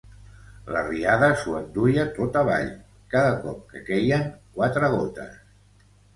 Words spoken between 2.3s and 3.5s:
avall cada